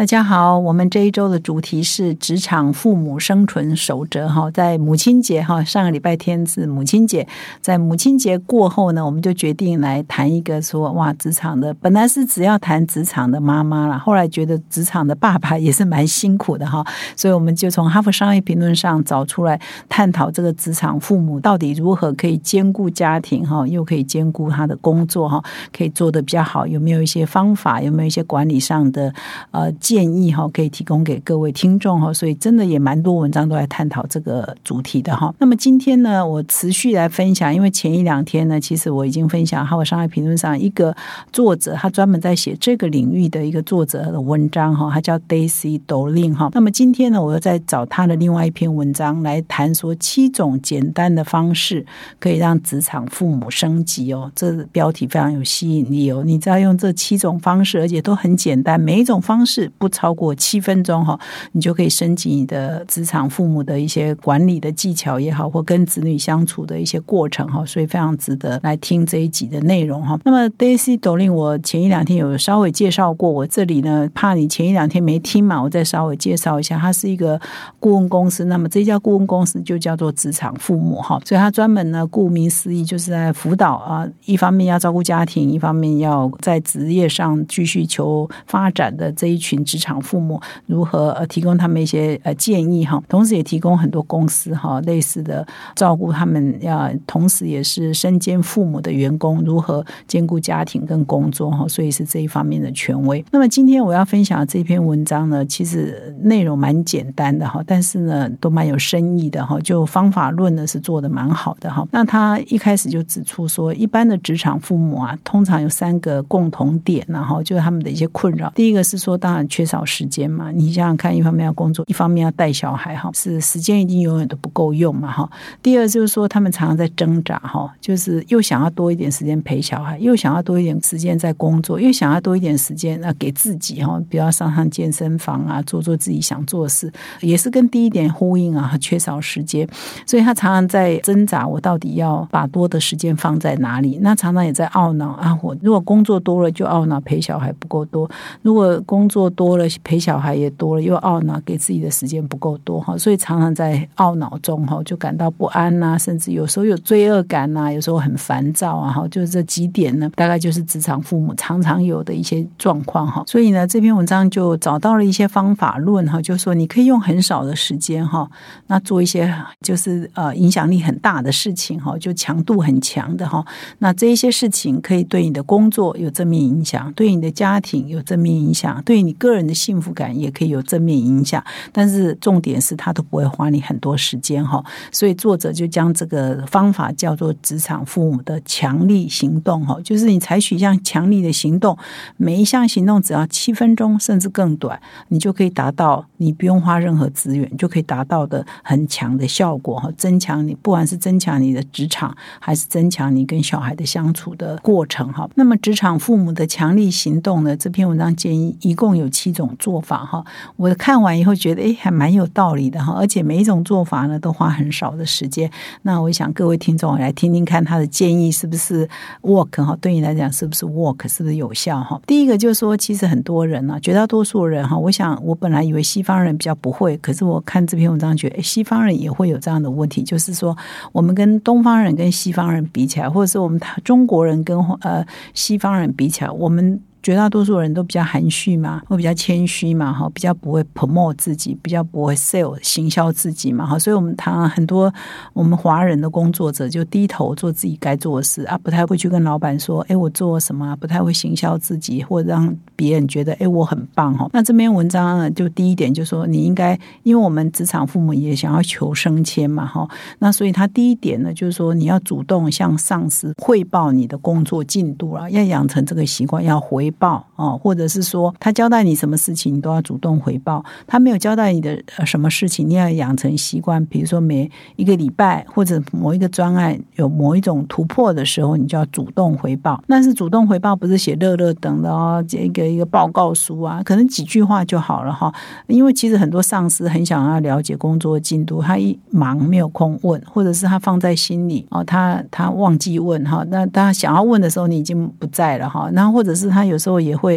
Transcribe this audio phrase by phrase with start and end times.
[0.00, 7.28] 大家好，我们这一周的主题是职场父母生存守则哈，在母亲节哈，上个礼拜天是母亲节，
[7.60, 16.82] 在母亲节过后呢，我们就决定来谈一个说哇，职场的本来是只要谈职场的妈妈了，后来觉得职场的爸爸也是蛮辛苦的哈，
[17.14, 25.44] 所以我们就从哈佛商业评论上找出来探讨这个职场父母到底如何可以兼顾家庭哈，又可以兼顾他的工作哈，
[25.76, 29.12] 可以做的比较好，有没有一些方法，有没有一些管理上的
[29.50, 29.70] 呃。
[29.90, 35.34] 建议哈，可以提供给各位听众哈，所以真的也蛮多文章都在探讨这个主题的哈。
[35.40, 40.96] 那么今天呢，我持续来分享，因为前一两天呢，其实我已经分享《哈佛商业评论》上一个
[41.32, 46.50] 作者，他专门在写这个领域的一个作者的文章哈，他叫 Daisy Dolin 哈。
[46.54, 51.84] 那么今天呢，我又在找他的另外一篇文章来谈说七种简单的方式
[52.20, 54.30] 可以让职场父母升级哦。
[54.36, 59.69] 这标题非常有吸引力哦，你只要用这七种方式，而且都很简单，每一种方式。
[59.78, 61.18] 不超过七分钟哈，
[61.52, 70.18] 你就可以升级你的职场父母的一些管理的技巧也好，或跟子女相处的一些过程哈，所以非常值得来听这一集的内容哈。
[70.24, 77.40] 那么 Daisy Dolin，我前一两天有稍微介绍过，我这里呢怕你前一两天没听嘛，我再稍微介绍一下，它是一个
[77.78, 78.44] 顾问公司。
[78.46, 89.59] 那么这家顾问公司就叫做职场父母哈，所以它专门呢顾名思义就是在辅导啊，一方面要照顾家庭，一方面要在职业上继续求发展的这一群。
[89.64, 103.24] 职场父母如何呃提供他们一些呃建议哈，同时也提供很多公司哈类似的照顾他们要，同时也是身兼父母的员工如何兼顾家庭跟工作哈，所以是这一方面的权威。
[103.30, 111.86] 那么今天我要分享这篇文章呢，其实内容蛮简单的哈，但是呢都蛮有深意的哈，就方法论呢是做的蛮好的哈。
[111.90, 118.50] 那他一开始就指出说，一般的职场父母啊，通常有三个共同点，然后就是他们的一些困扰。
[118.54, 119.46] 第一个是说，当然。
[119.50, 120.50] 缺少时间嘛？
[120.50, 125.28] 你想想看，一方面要工作，一方面要带小孩，哈，是时间一定永远都不够用嘛，哈。
[125.60, 136.90] 第二就是说，他们常常在挣扎，哈，就是又想要多一点时间陪小孩，又想要多一点时间在工作，又想要多一点时间那给自己，哈，比如上上健身房啊，做做自己想做的事，
[137.20, 139.68] 也是跟第一点呼应啊，缺少时间，
[140.06, 143.98] 所以他常常在挣扎，我到底要把多的时间放在哪里？
[144.00, 148.08] 那常常也在懊恼啊，我如果工作多了就懊恼陪小孩不够多，
[148.42, 149.50] 如果工作多。
[149.60, 163.22] 了陪小孩也多了，又懊恼给自己的时间不够多哈，所以常常在懊恼中哈，就感到不安呐，甚至有时候有罪恶感呐，有时候很烦躁啊哈，就是这几点呢，大概就是职场父母常常有的一些状况哈。
[163.26, 168.30] 所以呢，这篇文章就找到了一些方法论哈，就是说你可以用很少的时间哈，
[168.68, 169.30] 那做一些
[169.60, 173.44] 就是呃影响力很大的事情哈，就强度很强的哈。
[173.78, 179.40] 那这一些事情可以对你的工作有正面影响，对你的家庭有正面影响，对你个人。
[179.40, 181.42] 人的幸福感也可以有正面影响，
[181.72, 191.74] 但是重点是他都不会花你很多时间哈，所以作者就将这个方法叫做职场父母的强力行动哈，就是你采取一项强力的行动，
[192.18, 205.26] 每一项行动只要七分钟甚至更短，你就可以达到你不用花任何资源就可以达到的很强的效果哈，增强你不管是增强你的职场，还是增强你跟小孩的相处的过程哈。
[205.36, 207.56] 那么职场父母的强力行动呢？
[207.56, 209.30] 这篇文章建议一共有七。
[209.30, 210.22] 种做法哈，
[210.56, 215.48] 我看完以后觉得哎，还蛮有道理的哈，而且每一种做法呢都花很少的时间。
[215.82, 218.86] 那我想各位听众来听听看他的建议是不是
[219.22, 219.78] work 哈？
[219.80, 221.06] 对你来讲是不是 work？
[221.06, 221.98] 是不是有效哈？
[222.08, 230.54] 第一个就是说，其实很多人呢，绝大多数人哈，我想我本来以为西方人比较不会，可是我看这篇文章觉得，西方人也会有这样的问题，就是说
[230.90, 236.80] 我们跟东方人跟西方人比起来，或者是我们中国人跟呃西方人比起来，我们。
[237.02, 244.92] 绝大多数人都比较含蓄嘛，会比较谦虚嘛，哈，比较不会 promote 自己，比较不会 sell 行销自己嘛，哈，所以我们谈很多
[245.32, 254.28] 我们华人的工作者就低头做自己该做的事啊，不太会去跟老板说，哎，我做什么，不太会行销自己，或者让别人觉得，哎，我很棒哈。
[254.34, 259.88] 那这篇文章呢，就第一点就是说，你应该，因为我们职场父母也想要求升迁嘛，哈，
[260.18, 266.89] 那所以他第一点呢，就是说你要主动向上司汇报你的工作进度了，要养成这个习惯，要回。
[266.90, 267.29] 报。
[267.40, 270.62] 哦，或者是说他交代你什么事情，你都要主动回报。
[270.86, 279.82] 他没有交代你的什么事情，你要养成习惯，比如说每一个礼拜或者某一个专案有某一种突破的时候，你就要主动回报。
[279.88, 285.32] 但是主动回报不是写乐乐等的哦，这个一个报告书啊，可能几句话就好了哈。
[285.66, 293.42] 因为其实很多上司很想要了解工作进度，他一忙没有空问，或者是他放在心里哦，他他忘记问哈。
[293.48, 295.88] 那他想要问的时候，你已经不在了哈。
[295.94, 297.29] 然后或者是他有时候也会。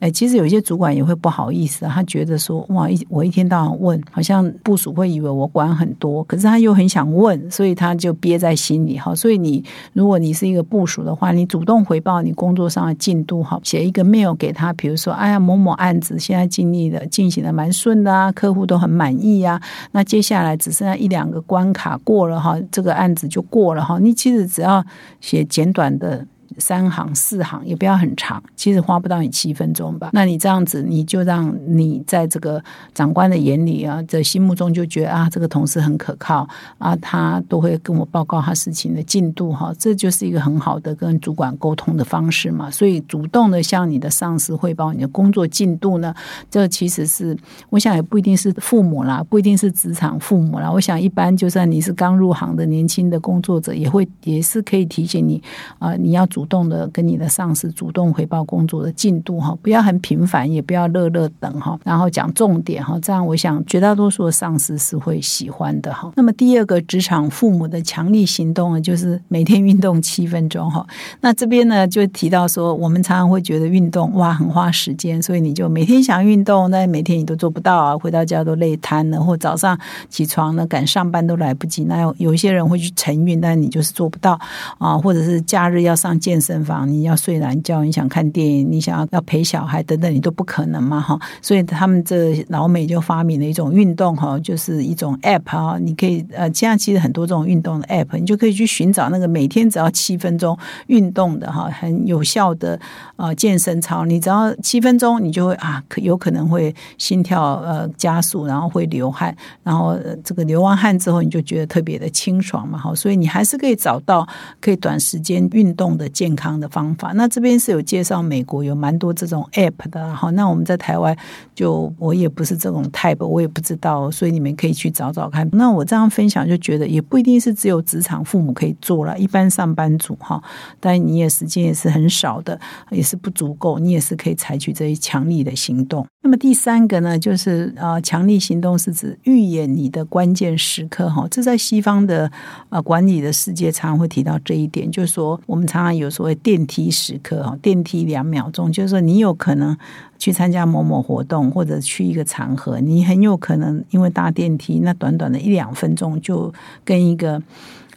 [0.00, 9.14] 哎，其实有些主管也会不好意思，他觉得说哇，一我一天到晚问，好像部署会以为我管很多，可是他又很想问，所以他就憋在心里哈。
[9.14, 19.62] 所以你如果你是一个部署的话，你主动回报你工作上的进度哈，写一个 mail 给他，比如说哎呀某某案子现在尽力的进行的蛮顺的啊，客户都很满意啊，
[19.92, 24.00] 那接下来只剩下一两个关卡过了哈，这个案子就过了哈。
[24.00, 24.84] 你其实只要
[25.20, 26.26] 写简短的。
[26.58, 30.10] 三行四行也不要很长，其实花不到你七分钟吧。
[30.12, 32.62] 那你这样子，你就让你在这个
[32.94, 36.46] 长官的眼里啊，在心目中就觉得啊，这个同事很可靠
[36.76, 42.70] 啊，他都会跟我报告他事情的进度哈，这就是一个很好的跟主管沟通的方式嘛。
[42.70, 46.14] 所以主动的向你的上司汇报你的工作进度呢，
[46.50, 47.34] 这其实是
[47.70, 50.70] 我想也不一定是父母啦，不一定是职场父母啦。
[50.70, 55.42] 我想一般就算你是刚入行的年轻的工作者，也会也是可以提醒你
[55.78, 56.41] 啊，你要主。
[56.42, 66.10] 主动的跟你的上司主动回报工作的进度哈，不要很频繁，也不要乐乐等哈，然后讲重点哈，这样我想绝大多数的上司是会喜欢的哈。
[66.16, 70.84] 那么第二个职场父母的强力行动呢，就是每天运动七分钟哈。
[71.20, 79.78] 那这边呢就提到说，我们常常会觉得运动哇很花时间，所以你就每天想运动，那每天你都做不到啊，回到家都累瘫了，或早上
[80.08, 81.84] 起床呢赶上班都来不及。
[81.84, 84.36] 那有一些人会去晨运，但你就是做不到
[84.78, 86.31] 啊，或者是假日要上健。
[86.32, 91.20] 健身房，你要睡懒觉，你想看电影，你想要要陪小孩等等，你都不可能嘛哈。
[91.42, 100.56] 所以他们这老美就发明了一种运动哈，就是一种 app 哈，你可以呃，现在其实很多这种运动的 app，你就可以去寻找那个每天只要七分钟
[100.86, 102.80] 运动的哈，很有效的
[103.16, 104.06] 啊健身操。
[104.06, 112.94] 你只要七分钟，你就会啊，可有可能会心跳呃加速，然后会流汗，然后这个流完汗之后，你就觉得特别的清爽嘛哈。
[112.94, 114.26] 所以你还是可以找到
[114.58, 116.08] 可以短时间运动的。
[116.12, 121.16] 健康的方法，那这边是有介绍美国有蛮多这种 app 的，好，那我们在台湾
[121.54, 125.48] 就我也不是这种 type，我也不知道，所以你们可以去找找看。
[125.52, 130.42] 那我这样分享就觉得也不一定是只有职场父母可以做了，一般上班族哈，
[130.78, 132.58] 但你也时间也是很少的，
[132.90, 136.06] 也是不足够，你也是可以采取这些强力的行动。
[136.32, 142.32] 那么第三个呢，就是啊，强力行动是指预演你的关键时刻哈，这在西方的
[142.70, 146.08] 啊管理的世界常常会提到这一点，就是说我们常常有。
[146.08, 149.76] 所谓电梯时刻哈，电梯两秒钟，就是说你有可能
[150.18, 156.50] 去参加某某活动，或者去一个场合，你很有可能因为搭电梯，那短短的一两分钟就
[156.82, 157.42] 跟一个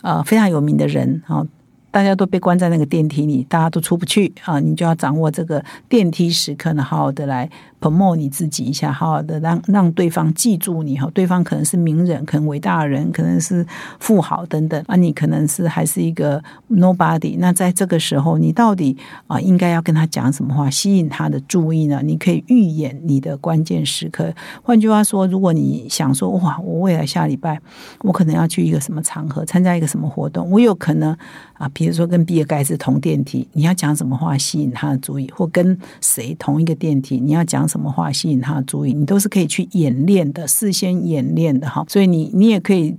[0.02, 1.48] 呃非常有名的人啊。
[1.92, 4.60] 大家都被关在那个电梯里，大家都出不去啊！
[4.60, 7.50] 你就要掌握这个电梯时刻呢，好好的来
[7.86, 11.08] promote 你自己一下，好好的让让对方记住你哈。
[11.14, 13.64] 对方可能是名人，可能伟大的人，可能是
[14.00, 17.38] 富豪等等啊，你可能是还是一个 nobody。
[17.38, 18.98] 那在这个时候，你到底
[19.28, 22.02] 啊应该要跟他讲什么话，吸引他的注意呢？
[22.04, 24.34] 你可以预演你的关键时刻。
[24.64, 27.60] 换句话说，如果你想说哇，我未来下礼拜
[28.02, 31.16] 我可能要去一个什么场合，参加一个什么活动，我有可能
[31.54, 35.30] 啊，比如说跟比尔盖茨同电梯，你要讲什么话吸引他的注意？
[35.36, 38.94] 或跟谁同一个电梯，你要讲什么话吸引他的注意？
[38.94, 41.84] 你都是可以去演练的，事先演练的哈。
[41.90, 42.96] 所以你你也可以。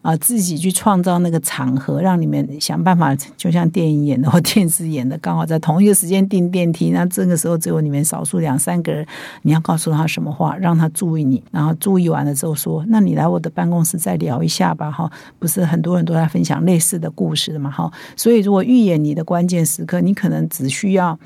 [0.00, 6.90] 啊，自己去创造那个场合，让你们想办法，就像电影演的或电视演的，刚好在同一个时间订电梯。
[6.92, 9.04] 那这个时候只有你们少数两三个人，
[9.42, 11.42] 你要告诉他什么话，让他注意你。
[11.50, 17.68] 然后注意完了之后说：“那你来我的办公室再聊一下吧。”哈，不是很多人都在分享类似的故事嘛？
[17.68, 21.18] 哈，所以如果预演你的关键时刻，你可能只需要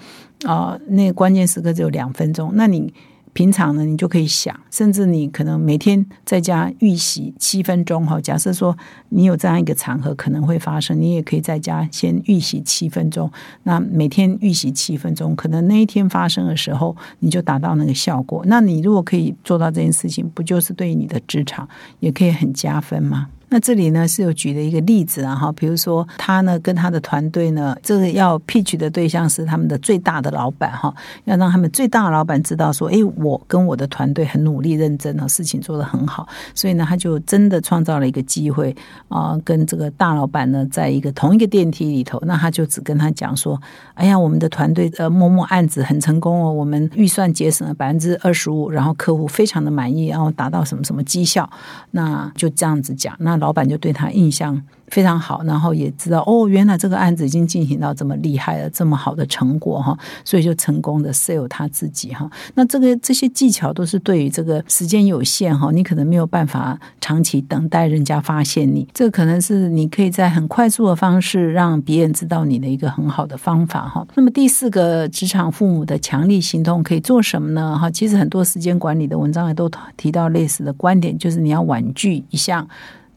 [0.44, 2.92] 啊，那个关键时刻只有两分钟，那你。
[3.32, 8.20] 平常呢，你就可以想，甚至你可能每天在家预习七分钟哈。
[8.20, 8.76] 假设说
[9.10, 13.30] 你有这样一个场合可能会发生，你也可以在家先预习七分钟。
[13.62, 18.42] 那每天预习七分钟，可能那一天发生的时候，你就达到那个效果。
[18.48, 21.68] 那你如果可以做到这件事情，不就是对你的职场
[22.00, 23.28] 也可以很加分吗？
[23.50, 38.74] 那这里呢是有举了一个例子啊哈，比如说他呢跟他的团队呢，这个要 pitch 的对象是他们的最大的老板哈，要让他们最大的老板知道说，哎，我跟我的团队很努力认真啊，事情做得很好，所以呢，他就真的创造了一个机会
[39.08, 43.60] 啊，跟这个大老板呢在一个同一个电梯里头，那他就只跟他讲说，
[43.94, 51.50] 哎呀，我们的团队呃某某案子很成功哦，我们预算节省了百分之二十五，然后客户非常的满意，然后达到什么什么绩效，
[51.90, 54.62] 那就这样子讲，那老板就对他印象。
[54.90, 62.28] 非常好，然后也知道哦，原来这个案子已经进行到这么厉害了，这么好的成果哈，所以就成功的 sell 他自己哈。
[62.54, 74.04] 那这个这些技巧都是对于这个时间有限哈，你可能没有办法长期等待人家发现你，这可能是你可以在很快速的方式让别人知道你的一个很好的方法哈。
[74.16, 77.78] 那么第四个职场父母的强力行动可以做什么呢？
[77.78, 82.66] 哈，其实很多时间管理的文章也都提到类似的观点，就是你要婉拒一项。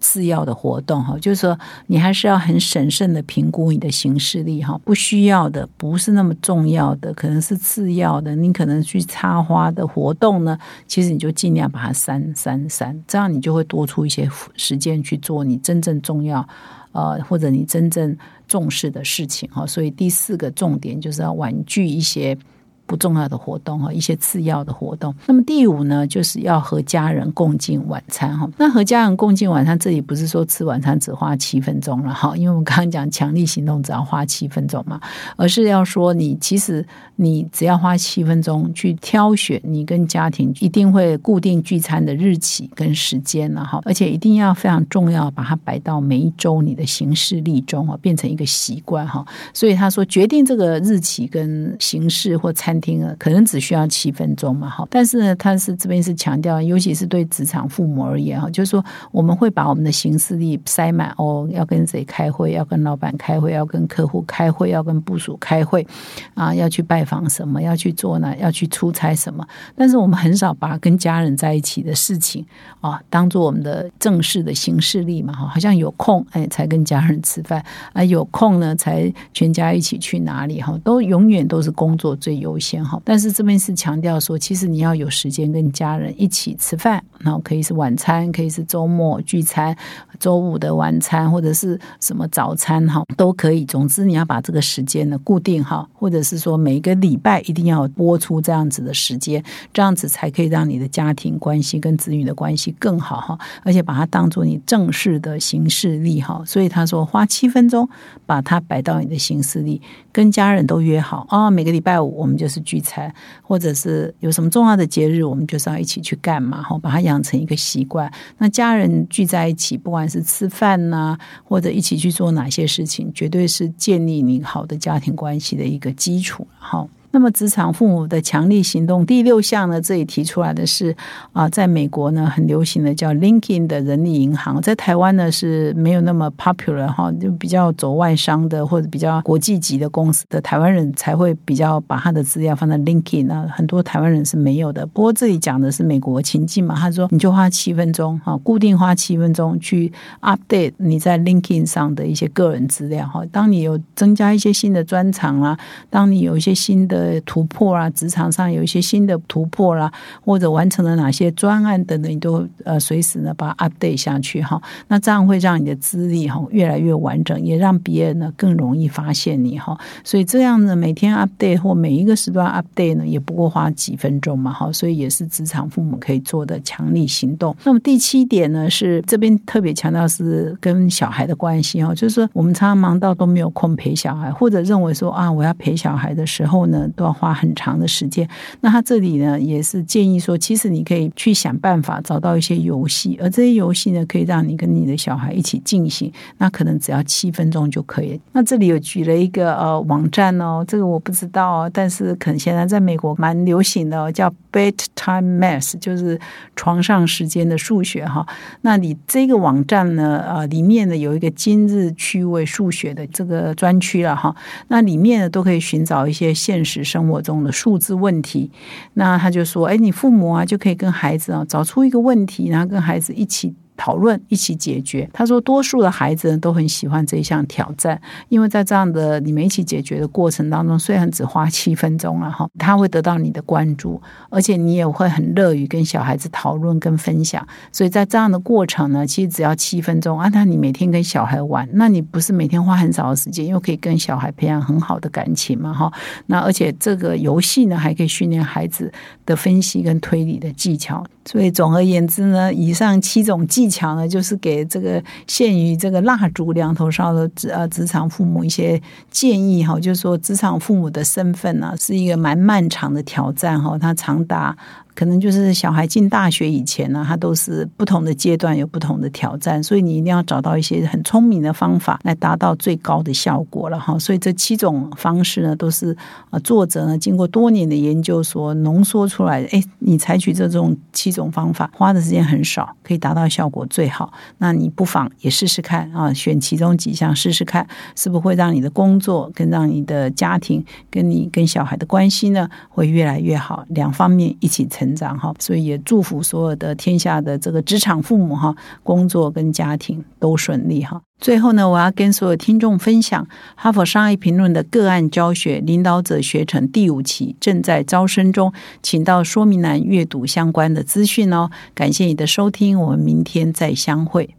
[0.03, 1.57] 次要的活动哈，就是说
[1.87, 16.45] 你还是要很审慎的评估你的行事力哈，不需要的不是那么重要的，可能是次要的，你可能去插花的活动呢，其实你就尽量把它删删删，这样你就会多出一些时间去做你真正重要
[16.91, 19.65] 呃或者你真正重视的事情哈。
[19.65, 22.37] 所以第四个重点就是要婉拒一些。
[22.85, 25.13] 不重要的活动哈，一些次要的活动。
[25.25, 28.47] 那么第五呢，就是要和家人共进晚餐哈。
[28.57, 34.99] 那和家人共进晚餐，这里不是说吃晚餐只花七分钟了哈，因为我们刚刚讲强力行动只要花七分钟嘛，
[35.37, 36.85] 而是要说你其实
[37.15, 49.25] 你只要花七分钟去挑选你跟家庭一定会固定聚餐的日期跟时间了哈，而且一定要非常重要，把它摆到每一周你的行事历中啊，变成一个习惯哈。
[49.53, 52.72] 所以他说决定这个日期跟形式或餐。
[52.81, 65.85] 听了可能只需要七分钟嘛，哈，但是呢，他是这边是强调，尤其是对职场父母而言，哈，就是说我们会把我们的行事历塞满哦，要跟谁开会，要跟老板开会，要跟客户开会，要跟部署开会，
[66.33, 72.45] 啊，要去拜访什么，要去做呢，要去出差什么，但是我们很少把跟家人在一起的事情
[72.81, 82.53] 啊，当做我们的正式的行事历嘛，哈，好像有空哎才跟家人吃饭啊，有空呢才全家一起去哪里哈，都永远都是工作最优。
[82.53, 89.75] 先先好，但是这边是强调说，其实你要有时间跟家人一起吃饭，然后可以是晚餐，可以是周末聚餐，
[90.19, 93.65] 周五的晚餐或者是什么早餐哈，都可以。
[93.65, 99.43] 总之，你要把这个时间呢固定好，或者是说每个礼拜一定要播出这样子的时间，
[99.73, 106.41] 这样子才可以让你的家庭关系跟子女的关系更好哈，而且把它当做你正式的行事历哈。
[106.45, 107.87] 所以他说，花七分钟
[108.25, 109.81] 把它摆到你的行事历，
[110.13, 112.47] 跟家人都约好啊，每个礼拜五我们就。
[112.53, 116.61] 是聚餐，或者是有什么重要的节日，我们就是要一起去干嘛？
[116.61, 118.13] 哈，把它养成一个习惯。
[118.37, 126.47] 那家人聚在一起，不管是吃饭呐，或者一起去做哪些事情，绝对是建立你好的家庭关系的一个基础。
[126.59, 126.87] 哈。
[127.13, 129.79] 那么，职场父母的强力行动第六项呢？
[129.79, 130.95] 这里提出来的是
[131.31, 144.83] 啊，在美国呢很流行的叫 LinkedIn 的人力银行，在台湾呢是没有那么 popular 哈，就比较走外商的或者比较国际级的公司的台湾人才会比较把他的资料放在 LinkedIn 啊，很多台湾人是没有的。
[144.87, 153.23] 不过这里讲的是美国情境嘛，他说你就花七分钟哈，固定花七分钟去 update 你在 LinkedIn 上的一些个人资料哈。
[153.31, 155.55] 当你有增加一些新的专长啊，
[155.91, 159.91] 当你有一些新的呃突破啊，职场上有一些新的突破啦，
[160.23, 164.61] 或者完成了哪些专案等等，你都呃随时呢把它 update 下去哈。
[164.87, 169.77] 那这样会让你的资历哈越来越完整，也让别人呢更容易发现你哈。
[170.03, 174.71] 所以这样呢，每天 update 或每一个时段 update 呢，也不过花几分钟嘛哈。
[174.71, 177.55] 所以也是职场父母可以做的强力行动。
[177.63, 186.89] 那么第七点呢，是这边特别强调是跟小孩的关系哈，就是说我们常常忙到都没有空陪小孩，或者认为说啊我要陪小孩的时候呢。
[186.95, 188.27] 都要花很长的时间。
[188.61, 196.11] 那他这里呢，也是建议说，其实你可以去想办法找到一些游戏，而这些游戏呢，可以让你跟你的小孩一起进行。
[196.37, 198.19] 那可能只要七分钟就可以。
[198.31, 206.17] 那这里有举了一个呃网站哦，这个我不知道哦，但是可能现在在美国蛮流行的，叫 Bedtime Math，就是
[206.55, 208.25] 床上时间的数学哈。
[208.61, 214.35] 那你这个网站呢，呃，里面呢有一个今日趣味数学的这个专区了哈。
[214.67, 216.81] 那里面呢都可以寻找一些现实。
[216.93, 218.51] 生活中的数字问题，
[218.93, 225.09] 那他就说：“哎，你父母啊，就可以跟孩子啊找出一个问题，然后跟孩子一起讨论，一起解决。
[225.11, 237.45] 他说，多数的孩子呢都很喜欢这一项挑战，因为在这样的你们一起解决的过程当中，虽然只花七分钟了哈，他会得到你的关注，而且你也会很乐于跟小孩子讨论跟分享。
[237.73, 245.91] 所以在这样的过程呢，其实只要七分钟啊，那你每天跟小孩玩，那你不是每天花很少的时间，又可以跟小孩培养很好的感情嘛哈？
[246.27, 248.89] 那而且这个游戏呢，还可以训练孩子
[249.25, 251.05] 的分析跟推理的技巧。
[251.25, 264.55] 所以总而言之呢，以上七种技巧呢，就是给这个限于这个蜡烛两头烧的职呃职场父母一些建议哈，就是说职场父母的身份呢，是一个蛮漫长的挑战哈，它长达。
[264.95, 273.97] 可能就是小孩进大学以前呢，他都是不同的阶段有不同的挑战，所以你一定要找到一些很聪明的方法来达到最高的效果了哈。
[273.97, 275.97] 所以这七种方式呢，都是
[276.29, 279.47] 啊作者呢经过多年的研究所浓缩出来的。
[279.57, 284.13] 哎，你采取这种七种方法，花的时间很少，可以达到效果最好。
[284.37, 294.82] 那你不妨也试试看啊，选其中几项试试看，是不是会让你的工作跟让你的家庭跟你跟小孩的关系呢，会越来越好，两方面一起成。
[294.83, 301.01] 成长哈，所以也祝福所有的天下的这个职场父母哈，工作跟家庭都顺利哈。
[301.19, 303.23] 最后呢，我要跟所有听众分享
[303.55, 311.49] 《哈佛商业评论》的个案教学领导者学程第五期正在招生中，请到说明栏阅读相关的资讯哦。
[311.73, 314.35] 感谢你的收听，我们明天再相会。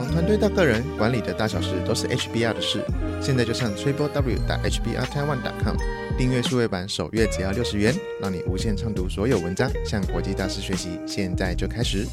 [0.00, 2.82] 从团队到个人，管理的大小事都是 HBR 的事。
[3.20, 5.76] 现在就上 triple w 打 HBR Taiwan com
[6.16, 10.98] 订阅数位版，首月只要六十元，让你无限畅读所有文章，向国际大师学习。
[11.06, 12.06] 现在就开始。